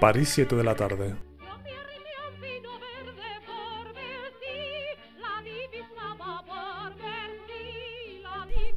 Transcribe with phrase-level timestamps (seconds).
[0.00, 1.14] París 7 de la tarde.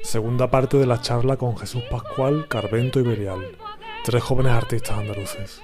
[0.01, 3.57] Segunda parte de la charla con Jesús Pascual, Carvento y Berial,
[4.03, 5.61] tres jóvenes artistas andaluces.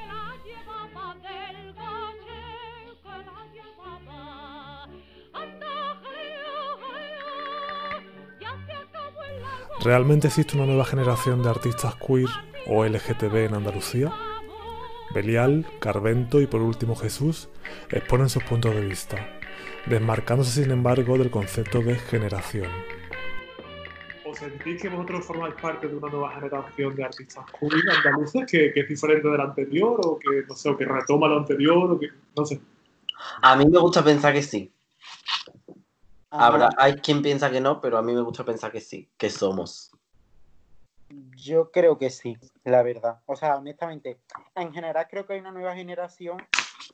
[9.81, 12.29] ¿Realmente existe una nueva generación de artistas queer
[12.65, 14.13] o LGTB en Andalucía?
[15.13, 17.49] Belial, Carvento y por último Jesús
[17.89, 19.27] exponen sus puntos de vista,
[19.87, 22.69] desmarcándose sin embargo del concepto de generación.
[24.25, 28.71] ¿Os sentís que vosotros formáis parte de una nueva generación de artistas queer andaluces que,
[28.71, 31.99] que, es diferente del anterior o que, no sé, o que retoma lo anterior o
[31.99, 32.61] que, no sé?
[33.41, 34.71] A mí me gusta pensar que sí.
[36.29, 39.31] Habrá, hay quien piensa que no, pero a mí me gusta pensar que sí, que
[39.31, 39.91] somos.
[41.35, 43.21] Yo creo que sí, la verdad.
[43.25, 44.19] O sea, honestamente,
[44.55, 46.37] en general creo que hay una nueva generación.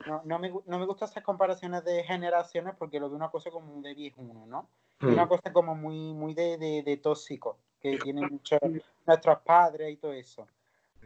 [0.07, 3.51] No, no, me, no me gustan esas comparaciones de generaciones porque lo veo una cosa
[3.51, 4.69] como de viejo uno, ¿no?
[5.01, 8.59] Una cosa como muy, muy de, de, de tóxico, que tienen muchos
[9.05, 10.47] nuestros padres y todo eso.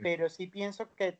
[0.01, 1.19] Pero sí pienso que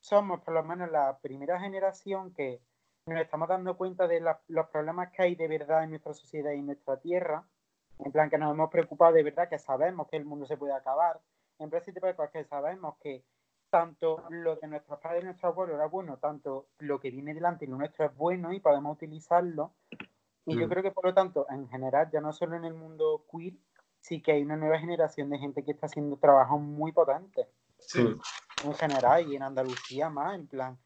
[0.00, 2.60] somos por lo menos la primera generación que
[3.06, 6.52] nos estamos dando cuenta de la, los problemas que hay de verdad en nuestra sociedad
[6.52, 7.44] y en nuestra tierra
[7.98, 10.72] en plan, que nos hemos preocupado de verdad, que sabemos que el mundo se puede
[10.72, 11.20] acabar.
[11.58, 13.24] En plan, tipo de cosas que sabemos que
[13.70, 17.64] tanto lo de nuestros padres y nuestros abuelos era bueno, tanto lo que viene delante
[17.64, 19.72] y lo nuestro es bueno y podemos utilizarlo.
[20.44, 23.24] Y yo creo que, por lo tanto, en general, ya no solo en el mundo
[23.30, 23.54] queer,
[24.00, 27.48] sí que hay una nueva generación de gente que está haciendo trabajos muy potentes.
[27.78, 28.16] Sí.
[28.64, 30.78] En general, y en Andalucía más, en plan,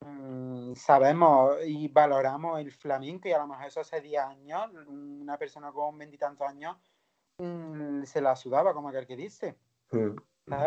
[0.00, 5.38] Mm, sabemos y valoramos el flamenco y a lo mejor eso hace 10 años, una
[5.38, 6.76] persona con veintitantos años
[7.38, 9.56] mm, se la sudaba, como aquel que dice.
[9.92, 10.16] Mm.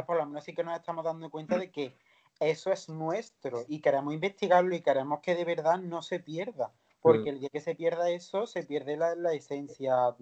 [0.05, 1.95] Por lo menos sí que nos estamos dando cuenta de que
[2.39, 7.29] eso es nuestro y queremos investigarlo y queremos que de verdad no se pierda, porque
[7.29, 10.15] el día que se pierda eso, se pierde la, la esencia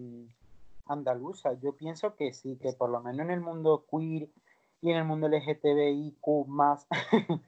[0.85, 1.53] andaluza.
[1.53, 4.29] Yo pienso que sí, que por lo menos en el mundo queer
[4.81, 6.87] y en el mundo LGTBIQ más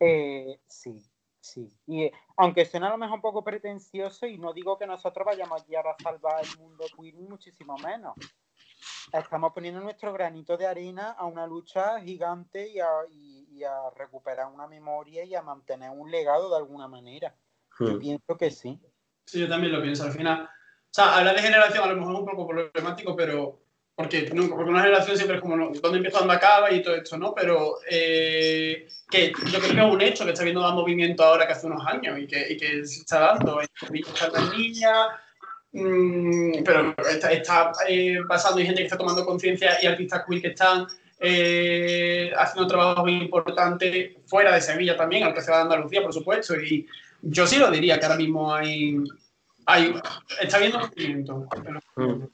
[0.00, 1.02] Eh, sí,
[1.40, 1.68] sí.
[1.86, 5.26] Y eh, aunque suena a lo mejor un poco pretencioso, y no digo que nosotros
[5.26, 8.14] vayamos a llegar a salvar el mundo queer, muchísimo menos.
[9.12, 14.46] Estamos poniendo nuestro granito de arena a una lucha gigante y a, y, a recuperar
[14.46, 17.34] una memoria y a mantener un legado de alguna manera.
[17.78, 17.98] Yo Hmm.
[17.98, 18.80] pienso que sí.
[19.26, 20.04] Sí, yo también lo pienso.
[20.04, 20.48] Al final, o
[20.90, 23.60] sea, hablar de generación a lo mejor es un poco problemático, pero
[23.94, 25.72] porque, no, porque una generación siempre es como ¿no?
[25.82, 27.34] dónde empieza, dónde acaba y todo esto, ¿no?
[27.34, 31.46] Pero eh, que yo creo que es un hecho que está viendo más movimiento ahora
[31.46, 33.60] que hace unos años y que, y que se está dando.
[33.60, 33.92] Están
[35.72, 40.48] mm, pero está, está eh, pasando, hay gente que está tomando conciencia y artistas que
[40.48, 40.86] están
[41.22, 46.58] eh, haciendo trabajo muy importante fuera de Sevilla también, aunque sea de Andalucía, por supuesto.
[46.58, 46.86] Y
[47.20, 48.96] yo sí lo diría que ahora mismo hay,
[49.66, 49.94] hay
[50.40, 51.46] está habiendo movimiento.
[51.96, 52.24] Mm.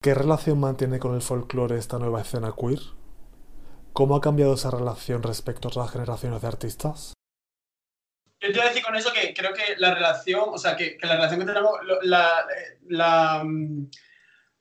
[0.00, 2.78] ¿Qué relación mantiene con el folclore esta nueva escena queer?
[3.92, 7.14] ¿Cómo ha cambiado esa relación respecto a otras generaciones de artistas?
[8.40, 10.96] Yo te voy a decir con eso que creo que la relación, o sea, que,
[11.02, 11.72] la relación que tenemos,
[12.02, 12.46] la,
[12.86, 13.90] la, mm,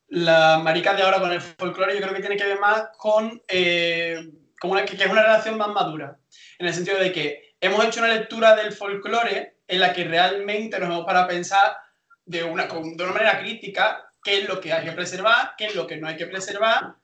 [0.07, 3.39] la marica de ahora con el folclore, yo creo que tiene que ver más con,
[3.47, 4.31] eh,
[4.63, 6.17] una, que, es una relación más madura,
[6.57, 10.79] en el sentido de que hemos hecho una lectura del folclore en la que realmente
[10.79, 11.77] nos hemos parado a pensar
[12.25, 12.67] de una
[13.13, 16.17] manera crítica qué es lo que hay que preservar, qué es lo que no hay
[16.17, 16.95] que preservar,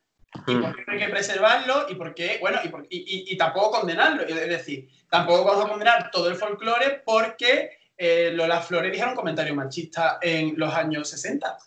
[0.46, 3.34] y por qué no hay que preservarlo y por qué, bueno, y, por- y- y-
[3.34, 4.24] y tampoco condenarlo.
[4.24, 9.16] Es decir, tampoco vamos a condenar todo el folclore porque eh, Lola Flores dijeron un
[9.16, 11.58] comentario machista en los años 60.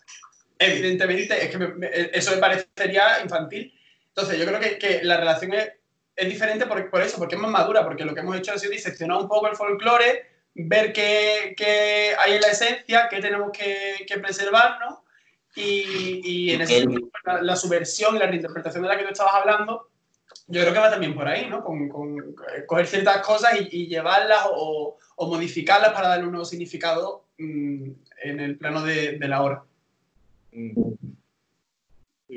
[0.59, 3.73] Evidentemente, es que me- me- eso me parecería infantil.
[4.09, 5.71] Entonces, yo creo que, que la relación es,
[6.15, 8.57] es diferente por, por eso, porque es más madura, porque lo que hemos hecho ha
[8.59, 13.51] sido diseccionar un poco el folclore, ver qué, qué hay en la esencia, qué tenemos
[13.51, 15.03] que, que preservar, ¿no?
[15.57, 19.11] Y, y en ese sentido, la, la subversión y la reinterpretación de la que tú
[19.11, 19.89] estabas hablando,
[20.47, 21.63] yo creo que va también por ahí, ¿no?
[21.63, 26.31] Con, con eh, coger ciertas cosas y, y llevarlas o, o modificarlas para darle un
[26.31, 27.89] nuevo significado mm,
[28.23, 29.63] en el plano de, de la hora.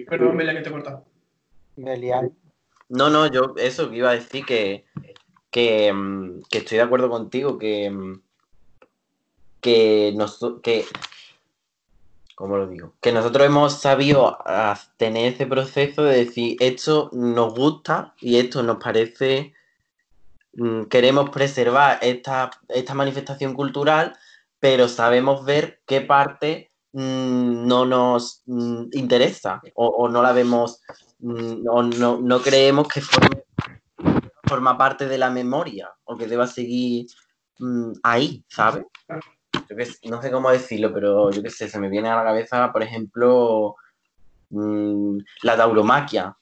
[0.09, 1.05] Perdón, Belia, que te he cortado.
[1.77, 2.33] Belial.
[2.89, 4.85] No, no, yo eso que iba a decir que,
[5.51, 8.21] que, mm, que estoy de acuerdo contigo, que, mm,
[9.61, 10.85] que, noso- que
[12.41, 12.95] ¿cómo lo digo?
[13.03, 14.39] Que nosotros hemos sabido
[14.97, 19.53] tener ese proceso de decir esto nos gusta y esto nos parece,
[20.55, 24.17] mm, queremos preservar esta, esta manifestación cultural,
[24.59, 30.81] pero sabemos ver qué parte mm, no nos mm, interesa o, no la vemos
[31.23, 33.03] o no, no creemos que
[34.45, 37.07] forma parte de la memoria o que deba seguir
[38.03, 38.87] ahí, ¿sabes?
[39.71, 42.73] Yo no sé cómo decirlo, pero yo qué sé, se me viene a la cabeza,
[42.73, 43.77] por ejemplo,
[44.51, 46.37] mm, la tauromaquia.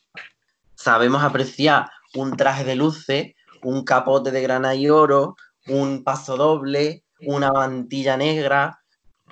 [0.75, 5.37] Sabemos apreciar un traje de luces, un capote de grana y oro,
[5.67, 8.83] un paso doble, una mantilla negra,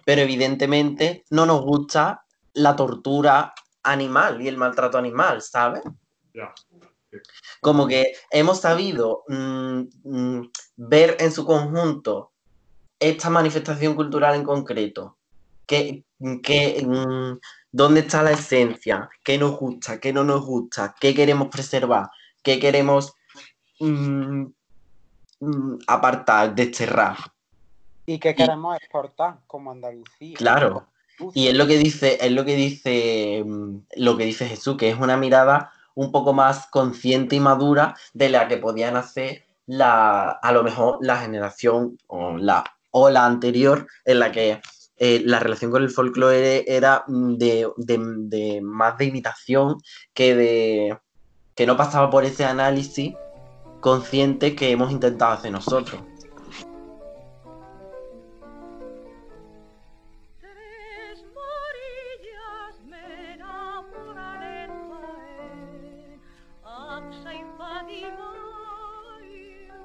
[0.04, 5.82] pero evidentemente no nos gusta la tortura animal y el maltrato animal, ¿sabes?
[6.34, 6.52] Ya.
[7.62, 12.32] Como que hemos sabido mm, mm, ver en su conjunto
[12.98, 15.16] esta manifestación cultural en concreto.
[15.66, 16.04] Que,
[16.43, 17.38] que, mm,
[17.72, 19.10] ¿Dónde está la esencia?
[19.22, 20.00] ¿Qué nos gusta?
[20.00, 20.94] ¿Qué no nos gusta?
[20.98, 22.08] ¿Qué queremos preservar?
[22.43, 23.12] ¿Qué queremos
[23.81, 24.46] mm,
[25.40, 27.19] mm, apartar, desterrar?
[28.06, 30.38] Y que queremos exportar como Andalucía.
[30.38, 30.87] Claro.
[31.34, 33.44] Y es lo que dice, es lo que dice,
[33.96, 38.28] lo que dice Jesús, que es una mirada un poco más consciente y madura de
[38.28, 43.87] la que podían hacer la, a lo mejor la generación o la, o la anterior,
[44.06, 44.60] en la que
[44.98, 49.76] eh, la relación con el folclore era mm, de, de- de más de imitación
[50.14, 50.98] que de
[51.54, 53.12] que no pasaba por ese análisis
[53.81, 56.00] consciente que hemos intentado hacer nosotros.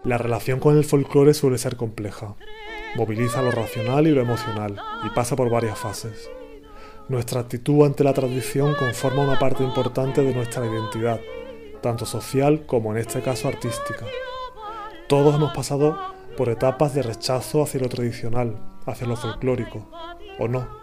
[0.03, 2.35] La relación con el folclore suele ser compleja.
[2.95, 6.29] Moviliza lo racional y lo emocional y pasa por varias fases.
[7.07, 11.19] Nuestra actitud ante la tradición conforma una parte importante de nuestra identidad,
[11.81, 14.05] tanto social como en este caso artística.
[15.07, 15.97] Todos hemos pasado
[16.37, 19.89] por etapas de rechazo hacia lo tradicional, hacia lo folclórico,
[20.39, 20.81] ¿o no?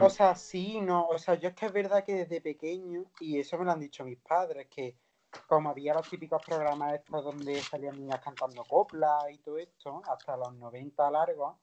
[0.00, 1.06] O sea, sí, no.
[1.08, 3.80] O sea, yo es que es verdad que desde pequeño, y eso me lo han
[3.80, 4.96] dicho mis padres, que
[5.46, 10.36] como había los típicos programas estos donde salían niñas cantando copla y todo esto, hasta
[10.36, 11.56] los 90 largos,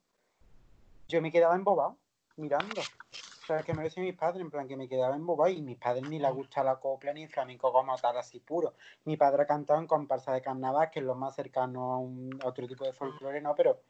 [1.07, 1.97] yo me quedaba embobado
[2.37, 2.81] mirando.
[2.81, 6.07] O sea, que me mis padres, en plan que me quedaba embobado y mis padres
[6.07, 8.75] ni les gusta la copla ni el flamenco como tal, así puro.
[9.05, 12.39] Mi padre ha cantado en comparsa de carnaval, que es lo más cercano a, un,
[12.43, 13.81] otro tipo de folclore, no, pero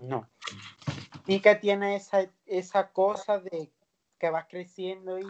[0.00, 0.26] no.
[1.26, 3.70] Y que tiene esa, esa cosa de
[4.18, 5.26] que vas creciendo y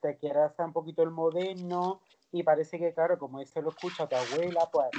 [0.00, 2.02] te quieres hacer un poquito el moderno
[2.32, 4.90] y parece que, claro, como eso lo escucha tu abuela, pues,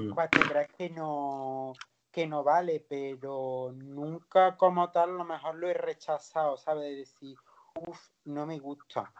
[0.00, 0.14] Mm.
[0.14, 1.74] pues te crees que no,
[2.10, 6.84] que no vale, pero nunca como tal a lo mejor lo he rechazado, ¿sabes?
[6.84, 7.38] De decir,
[7.86, 9.12] uff, no me gusta.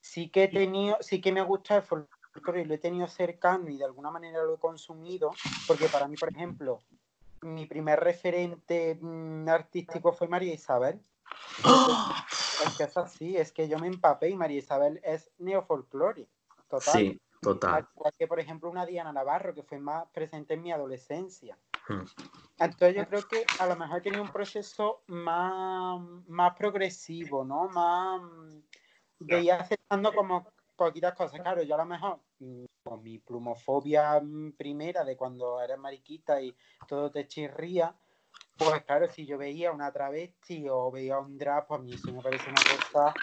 [0.00, 3.76] Sí que he tenido, sí que me gusta el folclore, lo he tenido cercano y
[3.76, 5.32] de alguna manera lo he consumido,
[5.66, 6.80] porque para mí, por ejemplo,
[7.42, 11.00] mi primer referente mm, artístico fue María Isabel.
[12.64, 16.26] Es que es así, es que yo me empapé y María Isabel es neofolclore,
[16.68, 16.92] total.
[16.92, 17.74] Sí, total.
[17.74, 21.58] Al igual que, por ejemplo, una Diana Navarro, que fue más presente en mi adolescencia.
[21.88, 22.04] Hmm.
[22.58, 27.68] Entonces yo creo que a lo mejor tenía un proceso más, más progresivo, ¿no?
[27.68, 28.20] Más
[29.18, 31.40] de ir aceptando como poquitas cosas.
[31.40, 36.40] Claro, yo a lo mejor mm, con mi plumofobia mm, primera de cuando eres mariquita
[36.40, 36.54] y
[36.86, 37.94] todo te chirría,
[38.56, 42.12] pues claro, si yo veía una travesti o veía un drag, pues a mí eso
[42.12, 43.14] me parece una cosa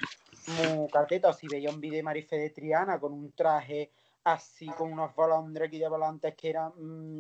[0.48, 1.30] muy carteta.
[1.30, 3.92] O si veía un vídeo de Marife de Triana con un traje
[4.24, 7.20] así, con unos volondres aquí de volantes que eran mm,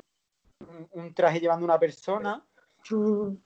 [0.60, 2.44] un- un traje llevando una persona.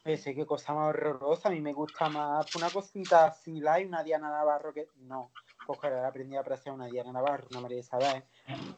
[0.03, 1.47] Ese qué cosa más horrorosa.
[1.47, 4.87] A mí me gusta más una cosita así, live, una Diana Navarro que.
[4.97, 5.31] No,
[5.65, 8.23] pues claro, aprendí a apreciar una Diana Navarro, una María Isabel,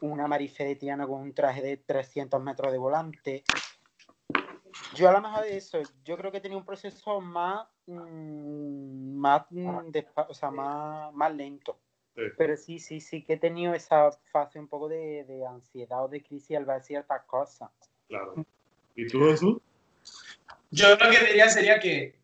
[0.02, 3.44] una Marife de Triana con un traje de 300 metros de volante.
[4.96, 9.44] Yo a lo mejor de eso, yo creo que tenía un proceso más, mm, más,
[9.50, 9.92] mm,
[10.30, 11.78] o sea, más, más lento.
[12.16, 12.24] Sí.
[12.38, 16.08] Pero sí, sí, sí que he tenido esa fase un poco de, de ansiedad o
[16.08, 17.70] de crisis al ver ciertas cosas.
[18.08, 18.46] Claro.
[18.96, 19.58] ¿Y tú, Jesús?
[20.72, 22.16] Yo lo que diría sería que,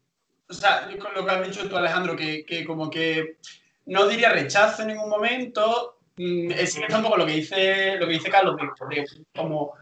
[0.50, 3.38] o sea, con lo que has dicho tú, Alejandro, que, que como que
[3.86, 8.14] no diría rechazo en ningún momento, mm, es un poco lo que dice, lo que
[8.14, 9.74] dice Carlos, de, de como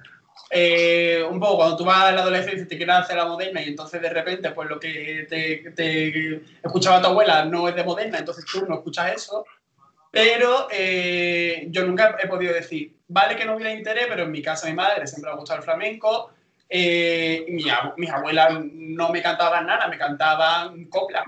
[0.49, 3.61] eh, un poco cuando tú vas a la adolescencia y te quieres hacer la moderna
[3.61, 8.19] y entonces de repente pues lo que te, escuchaba tu abuela no es de moderna,
[8.19, 9.45] entonces tú no escuchas eso.
[10.11, 14.41] Pero eh, yo nunca he podido decir, vale que no hubiera interés, pero en mi
[14.41, 16.31] casa mi madre siempre le ha gustado el flamenco,
[16.69, 17.45] eh,
[17.97, 21.23] mis abuelas no me cantaban nada, me cantaban copla.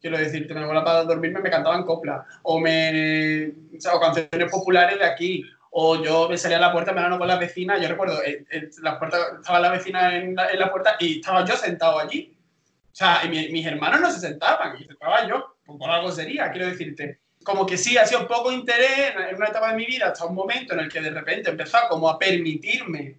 [0.00, 2.24] Quiero decirte, mi abuela para dormirme me cantaban copla.
[2.42, 3.52] O, me,
[3.92, 5.44] o canciones populares de aquí.
[5.78, 7.80] O yo me salía a la puerta, me hablaba con las vecinas.
[7.82, 11.16] Yo recuerdo, eh, eh, la puerta, estaba la vecina en la, en la puerta y
[11.20, 12.34] estaba yo sentado allí.
[12.92, 15.54] O sea, y mi- mis hermanos no se sentaban, y estaba yo.
[15.66, 17.18] Pues por algo sería, quiero decirte.
[17.44, 20.34] como que sí, ha sido poco interés en una etapa de mi vida hasta un
[20.34, 23.14] momento en el que de repente empezó como a permitirme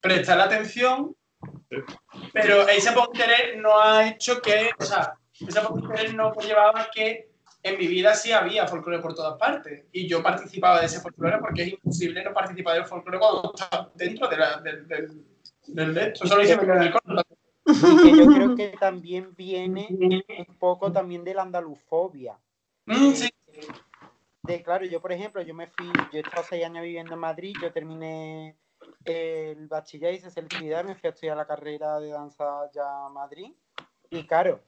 [0.00, 1.14] prestar atención,
[2.32, 5.14] pero ese poco interés no ha hecho que, o sea,
[5.46, 7.28] ese poco interés no llevaba a que
[7.64, 11.38] en mi vida sí había folclore por todas partes y yo participaba de ese folclore
[11.38, 15.24] porque es imposible no participar del folclore cuando estás dentro de la- del, del,
[15.68, 16.24] del de esto.
[16.26, 17.22] Eso lo hice en el corto.
[17.66, 22.38] Y que yo creo que también viene un poco también de la andalufobia.
[22.84, 23.30] Mm, sí.
[24.42, 27.20] De, claro, yo por ejemplo, yo me fui, yo he estado seis años viviendo en
[27.20, 28.58] Madrid, yo terminé
[29.06, 33.52] el bachiller, hice selectividad, me fui a estudiar la carrera de danza ya a Madrid.
[34.10, 34.60] Y claro,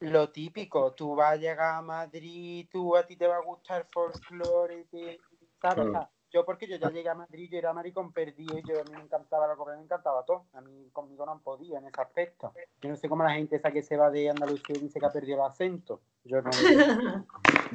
[0.00, 3.86] lo típico, tú vas a llegar a Madrid, tú a ti te va a gustar
[3.90, 5.18] folclore, te-
[5.60, 5.86] ¿sabes?
[6.30, 9.02] Yo porque yo ya llegué a Madrid, yo era maricón perdido yo a mí me
[9.02, 10.46] encantaba la copla, me encantaba todo.
[10.52, 12.52] A mí conmigo no han podido en ese aspecto.
[12.82, 15.06] Yo no sé cómo la gente esa que se va de Andalucía y dice que
[15.06, 16.00] ha perdido el acento.
[16.24, 16.50] Yo no.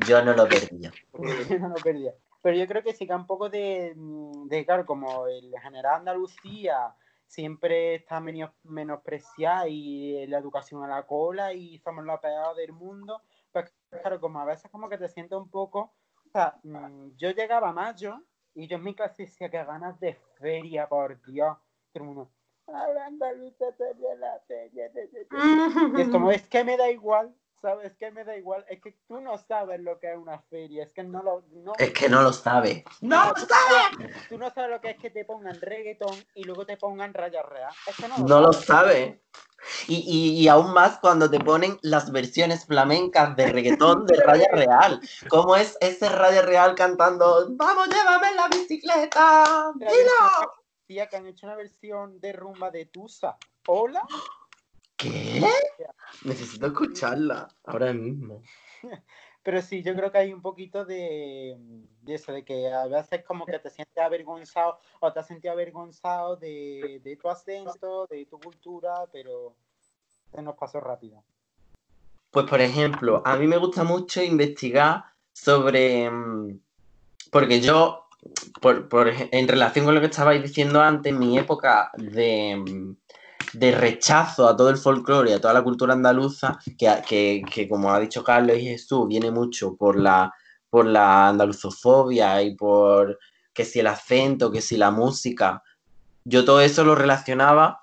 [0.05, 0.91] Yo no lo perdía.
[1.49, 2.13] Yo no lo perdía.
[2.43, 5.97] Pero yo creo que sí que un poco de, mm, de claro, como el general
[5.97, 6.95] Andalucía
[7.31, 12.73] siempre está menos, menospreciada y la educación a la cola y somos los pegados del
[12.73, 13.21] mundo,
[13.53, 15.93] pues claro, como a veces como que te siento un poco,
[16.25, 18.19] o sea, mm, yo llegaba a mayo
[18.53, 21.57] y yo en mi clase decía que ganas de feria, por Dios,
[21.93, 22.31] todo el mundo,
[22.67, 25.97] "Ahora Andalucía tenía la feria, de- de- de".
[25.97, 27.93] Y es como, es que me da igual, ¿sabes?
[27.97, 28.65] Que me da igual.
[28.69, 30.83] Es que tú no sabes lo que es una feria.
[30.83, 31.43] Es que no lo.
[31.51, 32.83] No, Es que no lo sabe.
[33.01, 34.11] ¡No lo sabes!
[34.29, 37.43] Tú no sabes lo que es que te pongan reggaetón y luego te pongan raya
[37.43, 37.71] real.
[37.87, 38.65] Es que no lo No lo sabes.
[38.65, 39.21] sabe.
[39.87, 44.47] Y, y- y aún más cuando te ponen las versiones flamencas de reggaetón de Raya
[44.51, 44.99] Real.
[45.29, 49.71] ¿Cómo es ese Raya Real cantando Vamos, llévame en la bicicleta?
[49.75, 50.51] ¡Dilo!
[50.87, 53.37] Tía, que han hecho una versión de rumba de Tusa.
[53.67, 54.01] ¿Hola?
[54.97, 55.39] ¿Qué?
[56.25, 58.41] Necesito escucharla ahora mismo.
[59.43, 61.57] Pero sí, yo creo que hay un poquito de,
[62.03, 65.51] de eso, de que a veces como que te sientes avergonzado o te has sentido
[65.53, 69.55] avergonzado de, de tu acento, de tu cultura, pero
[70.31, 71.23] se nos pasó rápido.
[72.29, 76.09] Pues por ejemplo, a mí me gusta mucho investigar sobre...
[76.09, 76.59] mm,
[77.31, 78.05] Porque yo,
[78.61, 82.95] por, por en relación con lo que estabais diciendo antes, mi época de, mm,
[83.53, 87.91] de rechazo a todo el folclore a toda la cultura andaluza, que, que, que como
[87.91, 90.33] ha dicho Carlos y Jesús, viene mucho por la,
[90.69, 93.19] por la andaluzofobia y por
[93.53, 95.61] que si el acento, que si la música,
[96.23, 97.81] yo todo eso lo relacionaba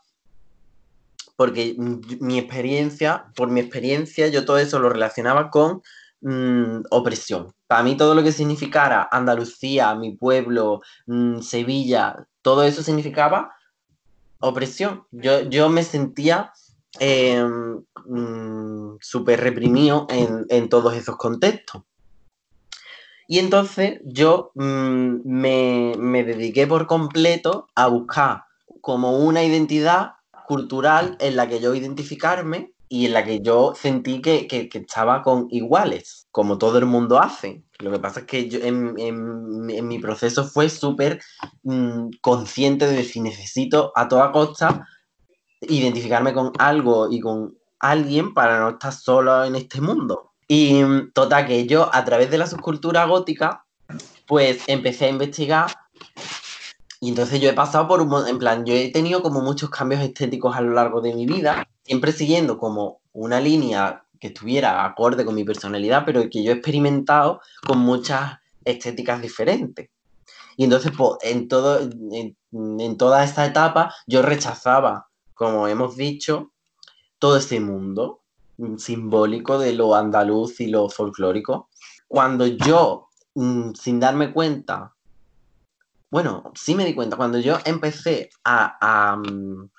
[1.38, 5.82] porque mi experiencia, por mi experiencia, yo todo eso lo relacionaba con
[6.20, 7.54] mm, opresión.
[7.68, 13.52] Para mí todo lo que significara Andalucía, mi pueblo, mm, Sevilla, todo eso significaba
[14.40, 15.04] opresión.
[15.11, 16.52] Yo, yo me sentía
[17.00, 17.42] eh,
[18.07, 21.83] mm, súper reprimido en, en todos esos contextos.
[23.26, 28.45] Y entonces yo mm, me, me dediqué por completo a buscar
[28.80, 30.12] como una identidad
[30.47, 34.78] cultural en la que yo identificarme y en la que yo sentí que, que- que
[34.78, 37.64] estaba con iguales, como todo el mundo hace.
[37.80, 41.21] Lo que pasa es que yo en, en- mi proceso fue súper
[41.62, 44.87] mm, consciente de si necesito a toda costa
[45.61, 50.33] identificarme con algo y con alguien para no estar solo en este mundo.
[50.49, 53.64] Y mm, total, que yo a través de la subcultura gótica,
[54.26, 55.66] pues empecé a investigar
[57.00, 60.02] y entonces yo he pasado por un, en plan, yo he tenido como muchos cambios
[60.02, 65.25] estéticos a lo largo de mi vida, siempre siguiendo como una línea que estuviera acorde
[65.25, 69.88] con mi personalidad, pero que yo he experimentado con muchas estéticas diferentes.
[70.59, 76.52] Y entonces, pues, en, todo, en, toda esta etapa, yo rechazaba, como hemos dicho,
[77.18, 78.21] todo ese mundo
[78.76, 81.71] simbólico de lo andaluz y lo folclórico.
[82.07, 84.95] Cuando yo, mm, sin darme cuenta,
[86.11, 89.71] bueno, sí me di cuenta, cuando yo empecé a, a, mm,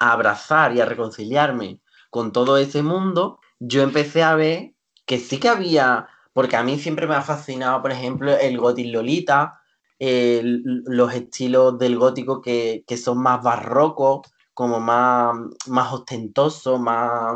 [0.00, 1.78] a abrazar y a reconciliarme
[2.10, 4.74] con todo ese mundo, yo empecé a ver
[5.06, 8.92] que sí que había, porque a mí siempre me ha fascinado, por ejemplo, el Gothic
[8.92, 9.60] Lolita,
[9.98, 14.22] los estilos del gótico que, que son más barrocos,
[14.54, 17.34] como más, más ostentosos, más,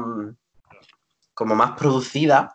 [1.35, 2.53] como más producidas.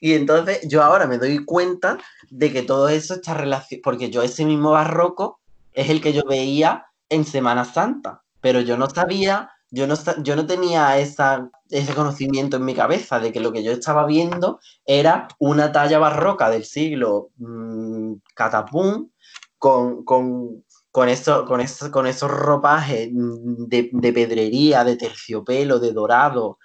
[0.00, 1.98] Y entonces yo ahora me doy cuenta
[2.30, 5.40] de que todo eso está relacionado, porque yo ese mismo barroco
[5.72, 10.36] es el que yo veía en Semana Santa, pero yo no sabía, yo no, yo
[10.36, 14.60] no tenía esa, ese conocimiento en mi cabeza de que lo que yo estaba viendo
[14.86, 19.10] era una talla barroca del siglo mm, catapum
[19.58, 25.78] con, con, con, eso, con, eso- con esos ropajes mm, de, de pedrería, de terciopelo,
[25.80, 26.58] de dorado,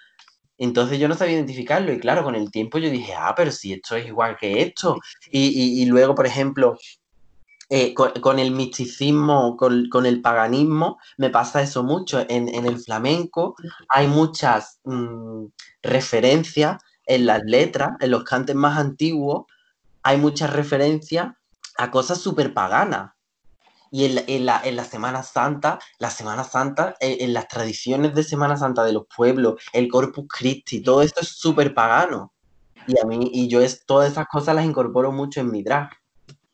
[0.57, 3.73] Entonces yo no sabía identificarlo y claro, con el tiempo yo dije, ah, pero si
[3.73, 4.97] esto es igual que esto.
[5.31, 6.77] Y- y luego, por ejemplo,
[7.73, 12.19] eh, con, con el misticismo, con, con el paganismo, me pasa eso mucho.
[12.27, 13.55] En, en el flamenco
[13.87, 15.45] hay muchas mm,
[15.81, 19.45] referencias en las letras, en los cantes más antiguos,
[20.03, 21.29] hay muchas referencias
[21.77, 23.13] a cosas súper paganas.
[23.89, 27.47] Y en la, en, la, en la Semana Santa, la Semana Santa, eh, en, las
[27.47, 32.33] tradiciones de Semana Santa de los pueblos, el Corpus Christi, todo esto es súper pagano.
[32.85, 35.89] Y a mí, y yo es, todas esas cosas las incorporo mucho en mi drag.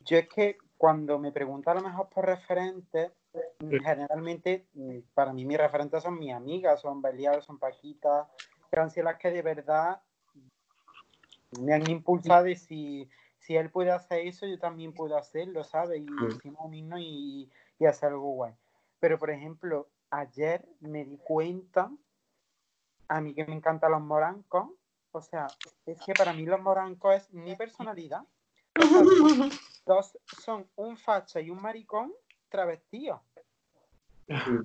[0.05, 3.11] Yo es que cuando me preguntan a lo mejor por referentes,
[3.59, 8.29] generalmente mm, para mí mis referentes son mis amigas, son Belial, son Paquita,
[8.71, 10.01] que han sido las que de verdad
[11.51, 16.01] me han impulsado de si, si él puede hacer eso, yo también puedo hacerlo, ¿sabes?
[16.01, 16.37] Y Mm.
[16.37, 18.53] hicimos un himno y, y hacer algo guay.
[18.99, 21.91] Pero, por ejemplo, ayer me di cuenta,
[23.07, 24.69] a mí que me encantan los morancos,
[25.11, 25.55] o sea,
[25.85, 28.23] es que para mí los morancos es mi personalidad.
[29.85, 32.13] Dos son un facha y un maricón
[32.49, 33.21] travestido.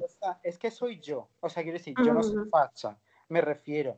[0.03, 1.29] O sea, es que soy yo.
[1.41, 3.97] O sea, quiero decir, yo no soy facha, me refiero.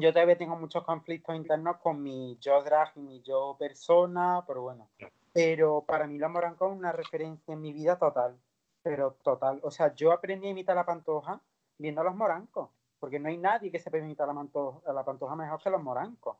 [0.00, 4.62] Yo todavía tengo muchos conflictos internos con mi yo drag y mi yo persona, pero
[4.62, 4.88] bueno.
[5.32, 8.36] Pero para mí los morancos es una referencia en mi vida total.
[8.82, 9.60] Pero total.
[9.62, 11.40] O sea, yo aprendí a imitar la pantoja
[11.78, 12.68] viendo a los morancos.
[12.98, 15.82] Porque no hay nadie que sepa imitar la, manto- a la pantoja mejor que los
[15.82, 16.36] morancos.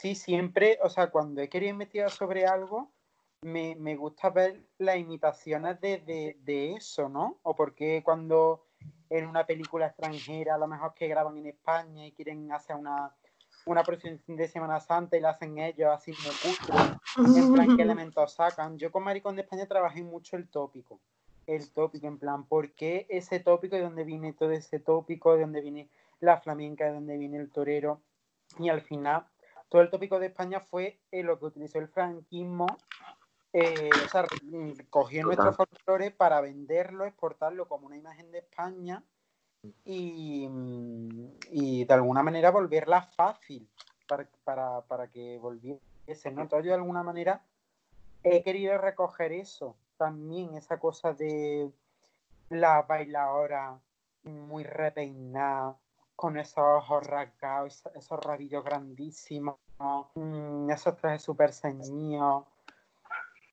[0.00, 2.92] Sí, siempre, o sea, cuando he querido investigar sobre algo,
[3.42, 7.40] me, me gusta ver las imitaciones de, de, de eso, ¿no?
[7.42, 8.64] O porque cuando
[9.10, 13.12] en una película extranjera, a lo mejor que graban en España y quieren hacer una,
[13.66, 13.82] una
[14.28, 18.78] de Semana Santa y la hacen ellos así muy cutre, en plan qué elementos sacan.
[18.78, 21.00] Yo con Maricón de España trabajé mucho el tópico.
[21.44, 23.74] El tópico, en plan, ¿por qué ese tópico?
[23.74, 25.34] ¿De dónde viene todo ese tópico?
[25.34, 25.88] ¿De dónde viene
[26.20, 26.84] la flamenca?
[26.84, 28.00] ¿De dónde viene el torero?
[28.60, 29.26] Y al final,
[29.68, 32.66] todo el tópico de España fue eh, lo que utilizó el franquismo.
[33.52, 39.02] eh, o sea, mm, cogió nuestro folclore para venderlo, exportarlo como una imagen de España
[39.84, 43.68] y, mm, y de alguna manera volverla fácil
[44.06, 45.80] para, para, para que volviese.
[46.30, 46.42] ¿no?
[46.42, 47.42] Entonces yo de alguna manera
[48.22, 51.70] he querido recoger eso también, esa cosa de
[52.50, 53.78] la bailadora
[54.22, 55.76] muy repeinada,
[56.18, 59.54] con esos ojos rasgados, esos, rabillos grandísimos,
[60.16, 62.42] mm, esos trajes súper ceñidos.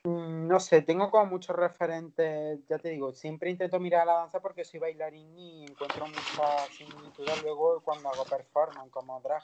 [0.03, 4.39] Mm, No sé, tengo como muchos referentes, ya te digo, siempre intento mirar la danza
[4.39, 9.43] porque soy bailarín y encuentro muchas similitudes luego cuando hago performance como drag.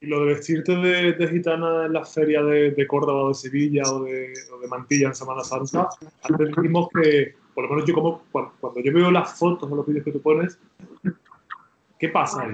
[0.00, 3.82] Y lo de vestirte de, de gitana en las ferias de, Córdoba o de Sevilla
[3.92, 5.88] o de, o de Mantilla en Semana Santa,
[6.22, 9.74] antes dijimos que, por lo menos yo como, cuando, cuando yo veo las fotos o
[9.74, 10.56] los vídeos que tú pones,
[12.00, 12.52] ¿qué pasa ahí?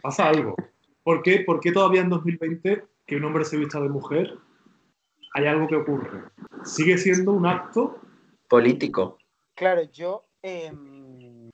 [0.00, 0.56] Pasa algo.
[1.02, 4.38] ¿Por qué, ¿Por qué todavía en 2020 que un hombre se vista de mujer
[5.34, 6.22] hay algo que ocurre?
[6.64, 8.00] Sigue siendo un acto
[8.50, 9.16] Político.
[9.54, 11.48] Claro, yo em,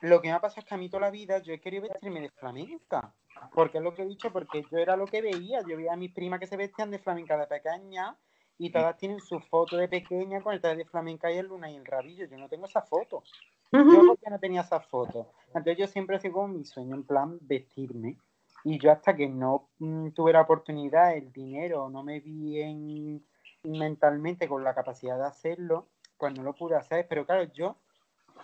[0.00, 1.84] lo que me ha pasado es que a mí toda la vida yo he querido
[1.84, 3.14] vestirme de flamenca.
[3.54, 5.60] Porque es lo que he dicho, porque yo era lo que veía.
[5.60, 8.16] Yo veía a mis primas que se vestían de flamenca de pequeña
[8.58, 11.70] y todas tienen su foto de pequeña con el traje de flamenca y el luna
[11.70, 12.26] y el rabillo.
[12.26, 13.22] Yo no tengo esa foto.
[13.70, 15.30] Yo porque no tenía esa foto.
[15.56, 18.18] Entonces yo siempre sigo con mi sueño en plan vestirme.
[18.64, 23.24] Y yo hasta que no mm, tuve la oportunidad, el dinero, no me vi en-
[23.64, 25.86] mentalmente con la capacidad de hacerlo,
[26.18, 27.06] pues no lo pude hacer.
[27.08, 27.76] Pero claro, yo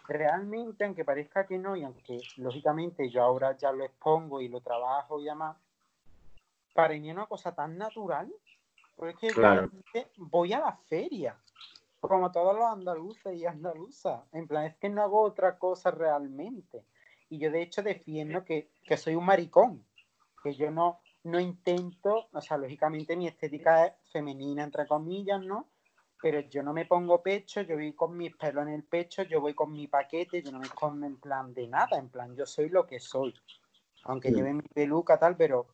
[0.09, 4.61] realmente, aunque parezca que no, y aunque lógicamente yo ahora ya lo expongo y lo
[4.61, 5.57] trabajo y demás,
[6.73, 8.33] para mí es una cosa tan natural,
[8.97, 9.71] porque es que Claro.
[10.17, 11.37] voy a la feria,
[12.01, 16.85] como todos los andaluces y andaluzas, en plan, es que no hago otra cosa realmente.
[17.33, 19.85] Y yo de hecho defiendo que, que soy un maricón,
[20.43, 25.69] que yo no, no intento, o sea, lógicamente mi estética es femenina, entre comillas, ¿no?
[26.23, 29.41] pero yo no me pongo pecho, yo voy con mis pelos en el pecho, yo
[29.41, 32.47] voy con mi paquete, yo no me escondo en plan de nada, en plan yo
[32.47, 33.35] soy lo que soy.
[34.05, 35.67] Aunque lleve mi peluca tal, pero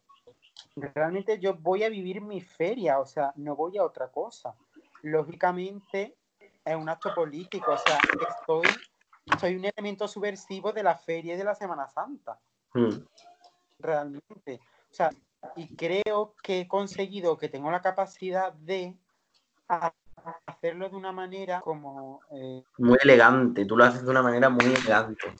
[0.74, 4.54] realmente yo voy a vivir mi feria, o sea, no voy a otra cosa.
[5.02, 6.16] Lógicamente
[6.64, 7.98] es un acto político, o sea,
[8.30, 8.68] estoy,
[9.40, 12.38] soy un elemento subversivo de la feria y de la Semana Santa
[12.74, 13.00] Mm.
[13.78, 14.60] realmente.
[14.90, 15.10] O sea,
[15.56, 18.94] y creo que he conseguido, que tengo la capacidad de
[19.68, 19.92] ha-
[20.46, 23.64] hacerlo de una manera como eh, Muy elegante.
[23.64, 25.32] Tú lo haces de una manera muy elegante.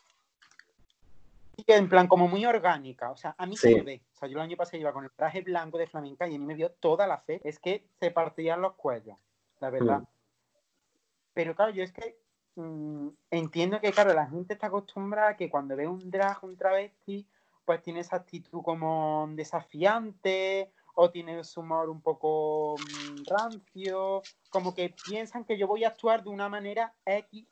[1.66, 3.10] en plan como muy orgánica.
[3.10, 3.68] O sea, a mí Sí.
[3.68, 4.02] se me ve.
[4.14, 6.38] O sea, yo el año pasado iba con el traje blanco de flamenca y a
[6.38, 7.40] mí me dio toda la fe.
[7.44, 9.18] Es que se partían los cuellos,
[9.60, 10.00] la verdad.
[10.00, 10.06] Mm.
[11.34, 12.16] Pero claro, yo es que
[12.58, 16.56] mm, entiendo que, claro, la gente está acostumbrada a que cuando ve un drag, un
[16.56, 17.26] travesti,
[17.64, 24.74] pues tiene esa actitud como desafiante o tiene su humor un poco mm, rancio, como
[24.74, 27.46] que piensan que yo voy a actuar de una manera X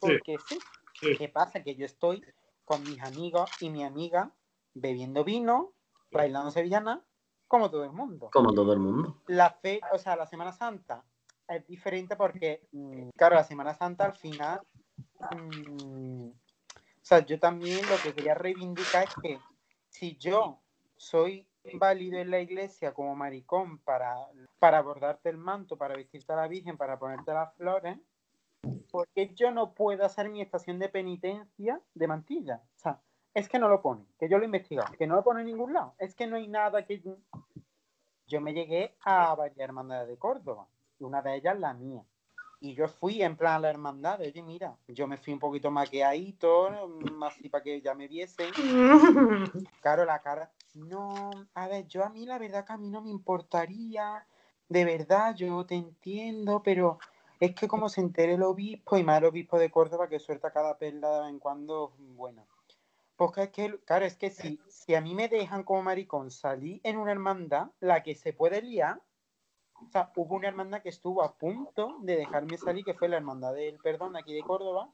[0.00, 0.58] porque sí.
[0.98, 1.16] sí.
[1.16, 1.62] ¿Qué pasa?
[1.62, 2.24] Que yo estoy
[2.64, 4.32] con mis amigos y mi amiga
[4.74, 5.72] bebiendo vino,
[6.10, 7.04] bailando sevillana,
[7.46, 8.30] como todo el mundo.
[8.32, 9.16] Como todo el mundo.
[9.26, 11.04] La fe, o sea, la Semana Santa
[11.50, 14.60] es diferente porque, mm, claro, la Semana Santa al final,
[15.36, 19.38] mm, o sea, yo también lo que quería reivindicar es que
[19.88, 20.60] si yo
[20.96, 24.14] soy válido en la iglesia como maricón para,
[24.58, 27.98] para bordarte el manto, para vestirte a la Virgen, para ponerte las flores,
[28.90, 32.62] porque yo no puedo hacer mi estación de penitencia de mantilla?
[32.76, 33.00] O sea,
[33.34, 35.46] es que no lo pone, que yo lo he investigado, que no lo pone en
[35.46, 35.94] ningún lado.
[35.98, 37.02] Es que no hay nada que...
[38.26, 40.68] Yo me llegué a varias hermandades de Córdoba,
[41.00, 42.02] una de ellas la mía.
[42.62, 45.70] Y yo fui en plan a la hermandad, oye, mira, yo me fui un poquito
[45.70, 48.50] maqueadito, más así para que ya me viesen.
[49.80, 53.00] Claro, la cara, no, a ver, yo a mí la verdad que a mí no
[53.00, 54.26] me importaría,
[54.68, 56.98] de verdad, yo te entiendo, pero
[57.40, 60.52] es que como se entere el obispo, y más el obispo de Córdoba que suelta
[60.52, 62.46] cada perla de vez en cuando, bueno.
[63.16, 66.80] Porque es que, claro, es que si, si a mí me dejan como maricón salir
[66.84, 69.00] en una hermandad, la que se puede liar,
[69.86, 73.16] o sea, hubo una hermandad que estuvo a punto de dejarme salir, que fue la
[73.16, 74.88] hermandad del perdón aquí de Córdoba,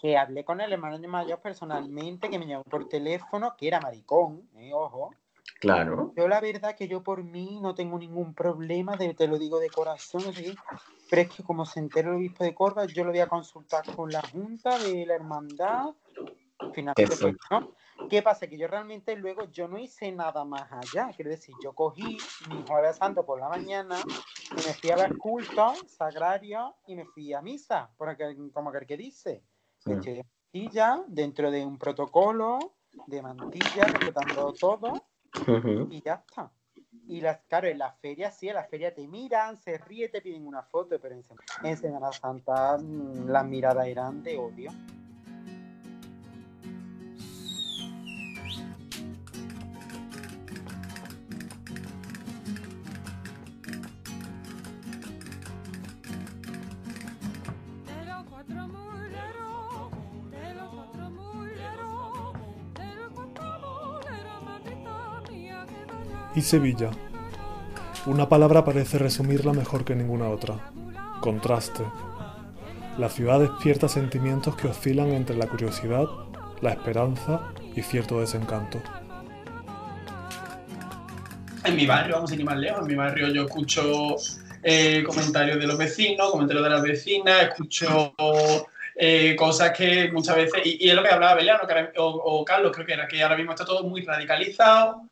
[0.00, 4.48] que hablé con el hermano mayor personalmente, que me llamó por teléfono, que era maricón,
[4.56, 5.14] eh, ojo.
[5.60, 6.12] Claro.
[6.16, 9.60] Yo la verdad que yo por mí no tengo ningún problema, de- te lo digo
[9.60, 10.56] de corazón, qué,
[11.08, 13.84] pero es que como se entera el obispo de Córdoba, yo lo voy a consultar
[13.94, 15.94] con la junta de la hermandad.
[16.72, 17.72] Finalmente, Qué pues, ¿no?
[18.08, 18.46] ¿Qué pasa?
[18.46, 21.12] Que yo realmente luego yo no hice nada más allá.
[21.14, 24.04] Quiero decir, yo cogí mi jueves santo por la mañana
[24.50, 28.70] y me fui a ver cultos sagrarios y me fui a misa, por aquel- como
[28.70, 29.42] aquel que dice.
[29.86, 29.98] Me Mm.
[29.98, 32.74] eché de mantilla dentro de un protocolo
[33.06, 35.06] de mantilla, respetando todo
[35.46, 35.88] Ujú.
[35.90, 36.50] y ya está.
[37.08, 40.20] Y las, claro, en la feria sí, en la feria te miran, se ríen, te
[40.20, 41.14] piden una foto, pero
[41.62, 44.70] en Semana Santa mm, las miradas eran de odio.
[58.44, 59.90] Cuatro muleros,
[60.30, 62.32] de los cuatro muleros,
[62.74, 66.30] de los cuatro muleros, mamita mía, que vaya.
[66.34, 66.90] Y Sevilla.
[68.06, 70.72] Una palabra parece resumirla mejor que ninguna otra.
[71.20, 71.84] Contraste.
[72.98, 76.06] La ciudad despierta sentimientos que oscilan entre la curiosidad,
[76.60, 78.78] la esperanza y cierto desencanto.
[81.64, 84.16] En mi barrio, vamos a ir más lejos, en mi barrio yo escucho
[84.62, 88.14] eh, comentarios de los vecinos, comentarios de las vecinas, escucho
[88.96, 92.44] eh, cosas que muchas veces, y, y es lo que hablaba Beliano que o, o
[92.44, 95.02] Carlos, creo que era, que ahora mismo está todo muy radicalizado.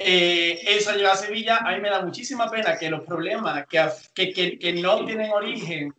[0.00, 3.84] Eh, eso llega a Sevilla, a mí me da muchísima pena que los problemas que,
[4.14, 5.92] que, que- que no tienen origen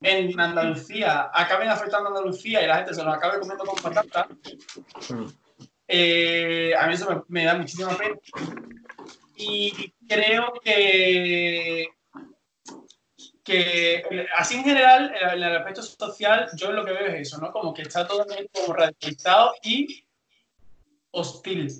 [0.00, 4.26] en Andalucía acaben afectando a Andalucía y la gente se los acabe comiendo con patatas.
[5.10, 5.26] Mm.
[5.86, 8.16] Eh, a mí eso me, me da muchísima pena.
[9.36, 11.53] Y creo que,
[14.36, 17.50] así en general, en el aspecto social, yo lo que veo es eso, ¿no?
[17.52, 20.06] Como que está todo como radicalizado y
[21.10, 21.72] hostil.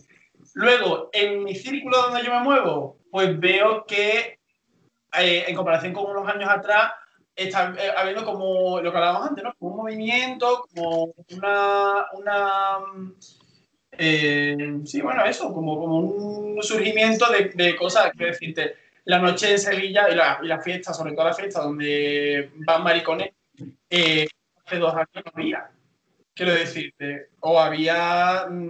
[0.55, 4.39] Luego, en mi círculo donde yo me muevo, pues veo que
[5.19, 6.93] eh, en comparación con unos años atrás,
[7.37, 9.55] está eh, habiendo como lo que hablábamos antes, ¿no?
[9.59, 12.07] Como un movimiento, como una,
[13.93, 19.53] eh, sí, bueno, eso, como, como un surgimiento de, de cosas, quiero decirte, la noche
[19.53, 23.31] en Sevilla y la, y la fiesta, sobre todo la fiesta donde van maricones,
[23.91, 24.27] eh,
[24.65, 25.71] hace dos años no había,
[26.35, 28.69] quiero decirte, o había, mm,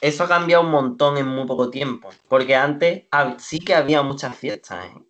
[0.00, 2.10] Eso ha cambiado un montón en muy poco tiempo.
[2.28, 3.04] Porque antes
[3.38, 4.86] sí que había muchas fiestas.
[4.86, 5.02] ¿eh?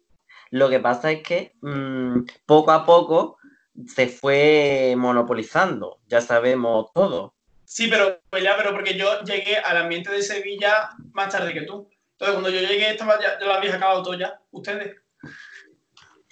[0.50, 3.38] Lo que pasa es que mm, poco a poco
[3.86, 5.98] se fue monopolizando.
[6.06, 7.34] Ya sabemos todo.
[7.64, 11.88] Sí, pero, ya, pero porque yo llegué al ambiente de Sevilla más tarde que tú.
[12.18, 14.96] Entonces, cuando yo llegué, estaba ya, ya lo habéis acabado ya, ustedes.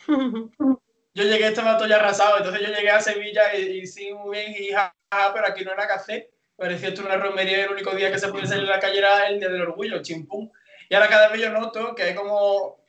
[1.17, 2.39] Yo llegué, estaba todo ya arrasado.
[2.39, 5.65] Entonces, yo llegué a Sevilla y, y sí, muy bien, y ja, ja, pero aquí
[5.65, 6.29] no era café.
[6.57, 8.99] Parecía esto una romería y el único día que se podía salir a la calle
[8.99, 10.51] era el día del orgullo, chimpum.
[10.89, 12.85] Y ahora cada vez yo noto que hay como,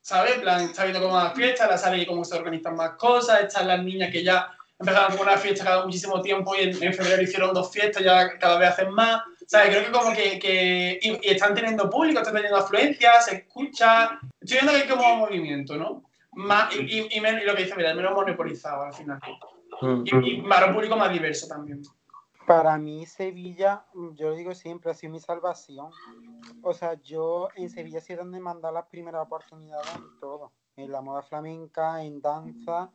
[0.00, 0.38] ¿sabes?
[0.38, 3.68] Plan, está viendo como más fiestas, la sale y cómo se organizan más cosas, están
[3.68, 7.22] las niñas que ya empezaron con una fiesta cada muchísimo tiempo y en, en febrero
[7.22, 9.22] hicieron dos fiestas, ya cada vez hacen más.
[9.46, 9.68] ¿Sabes?
[9.70, 14.18] Creo que como que, que y, y están teniendo público, están teniendo afluencia, se escucha.
[14.40, 16.02] Estoy viendo que hay como un movimiento, ¿no?
[16.32, 19.20] Más, y, y, y men- y lo que dice, mira, menos monopolizado al final.
[19.80, 20.02] Mm.
[20.04, 21.82] Y, y para un público más diverso también.
[22.46, 25.90] Para mí Sevilla, mm, yo lo digo siempre, ha sido mi salvación.
[26.62, 30.20] O sea, yo en Sevilla ha sido donde me han dado las primeras oportunidades en
[30.20, 32.90] todo, en la moda flamenca, en danza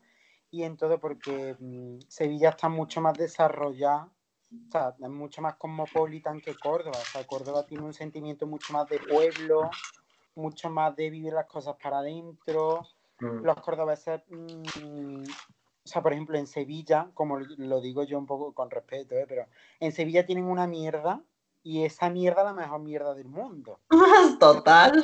[0.51, 4.09] y en todo, porque mm, Sevilla está mucho más desarrollada,
[4.51, 6.97] o sea, es mucho más cosmopolitan que Córdoba.
[6.99, 9.69] O sea, Córdoba tiene un sentimiento mucho más de pueblo,
[10.35, 12.81] mucho más de vivir las cosas para adentro.
[13.19, 13.43] Mm.
[13.43, 18.53] Los cordobeses, mm, o sea, por ejemplo, en Sevilla, como lo digo yo un poco
[18.53, 19.25] con respeto, ¿eh?
[19.27, 19.45] pero
[19.79, 21.21] en Sevilla tienen una mierda
[21.63, 23.79] y esa mierda la mejor mierda del mundo.
[24.39, 25.03] Total.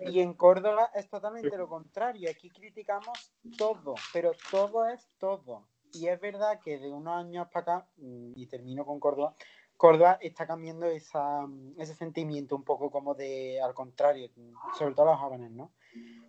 [0.00, 2.30] Y en Córdoba es totalmente lo contrario.
[2.30, 5.66] Aquí criticamos todo, pero todo es todo.
[5.92, 9.34] Y es verdad que de unos años para acá, mm, y termino con Córdoba,
[9.76, 14.94] Córdoba está cambiando esa, mm, ese sentimiento un poco como de al contrario, mm, sobre
[14.94, 15.72] todo los jóvenes, ¿no?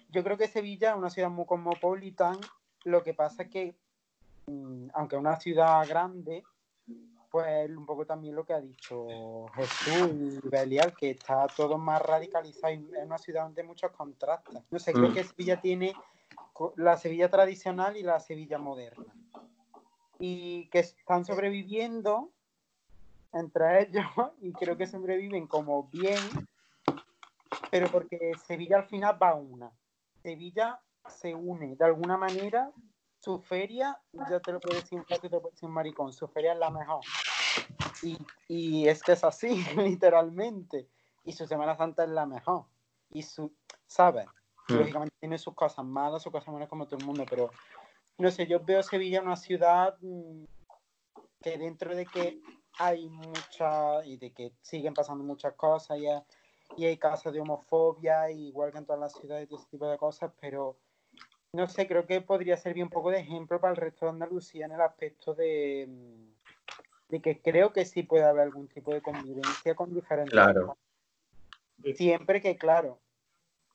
[0.09, 2.37] Yo creo que Sevilla es una ciudad muy cosmopolitan.
[2.83, 3.75] Lo que pasa es que,
[4.93, 6.43] aunque es una ciudad grande,
[7.31, 11.99] pues un poco también lo que ha dicho Jesús y Belial, que está todo más
[12.01, 14.61] radicalizado y es una ciudad donde muchos contrastes.
[14.69, 15.13] No sé, creo Mm.
[15.13, 15.93] que Sevilla tiene
[16.75, 19.05] la Sevilla tradicional y la Sevilla moderna.
[20.25, 22.31] Y que están sobreviviendo
[23.33, 24.05] entre ellos
[24.41, 26.17] y creo que sobreviven como bien,
[27.69, 29.69] pero porque Sevilla al final va a una.
[30.21, 32.71] Sevilla se une de alguna manera.
[33.19, 33.97] Su feria,
[34.29, 36.69] ya te lo puedo decir un te lo puedo decir maricón, su feria es la
[36.69, 37.01] mejor.
[38.01, 40.87] Y, y es que es así, literalmente.
[41.25, 42.65] Y su Semana Santa es la mejor.
[43.11, 43.53] Y su,
[43.87, 44.27] ¿sabes?
[44.69, 44.73] Mm.
[44.75, 47.49] Lógicamente tiene sus cosas malas, sus cosas buenas como todo el mundo, pero
[48.17, 50.43] no sé, yo veo Sevilla una ciudad mm,
[51.41, 52.39] que dentro de que
[52.79, 56.23] hay mucha y de que siguen pasando muchas cosas y, hay-
[56.77, 59.97] y hay casos de homofobia, igual que en todas las ciudades y ese tipo de
[59.97, 60.77] cosas, pero
[61.53, 64.65] no sé, creo que podría servir un poco de ejemplo para el resto de Andalucía
[64.65, 66.33] en el aspecto de, mm,
[67.09, 70.77] de que creo que sí puede haber algún tipo de convivencia con diferentes Claro.
[71.95, 72.99] siempre que, claro,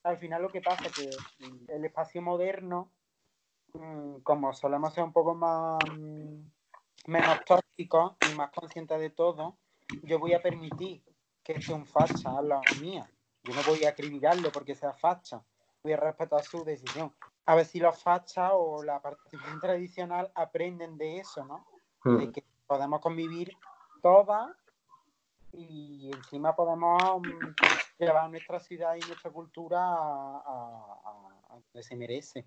[0.03, 1.19] al final lo que pasa es que
[1.69, 2.91] el espacio moderno,
[4.23, 6.41] como solemos ser un poco más mm,
[7.07, 9.59] menos tóxicos y más conscientes de todo,
[10.03, 11.03] yo voy a permitir
[11.43, 13.11] que sea un facha a la mía.
[13.43, 15.43] Yo no voy a acribillarle porque sea facha.
[15.83, 17.15] Voy a respetar su decisión.
[17.47, 21.65] A ver si los fachas o la participación tradicional aprenden de eso, ¿no?
[22.05, 22.33] de Mm.
[22.33, 23.57] que podemos convivir
[24.03, 24.51] todas
[25.53, 27.49] y encima podemos mm,
[27.99, 32.45] llevar nuestra ciudad y nuestra cultura a, a- a- a donde se merece.